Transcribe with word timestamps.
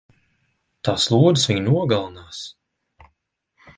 Tās 0.87 1.05
lodes 1.15 1.45
viņu 1.51 1.63
nogalinās! 1.67 2.41